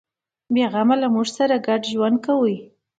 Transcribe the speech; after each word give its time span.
بیغمه 0.53 0.95
له 1.01 1.07
موږ 1.13 1.27
سره 1.37 1.55
ګډ 1.67 1.81
ژوند 1.91 2.17
کوي. 2.25 2.57